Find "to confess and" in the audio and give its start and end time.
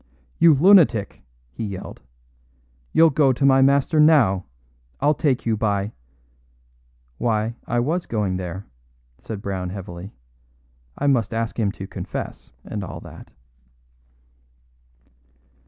11.73-12.83